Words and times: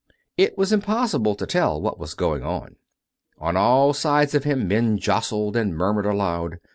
It 0.35 0.57
was 0.57 0.73
impossible 0.73 1.35
to 1.35 1.45
tell 1.45 1.79
what 1.79 1.99
was 1.99 2.15
going 2.15 2.41
on. 2.41 2.75
On 3.37 3.55
all 3.55 3.93
sides 3.93 4.33
of 4.33 4.45
him 4.45 4.67
men 4.67 4.97
jostled 4.97 5.55
and 5.55 5.77
murmured 5.77 6.07
aloud. 6.07 6.57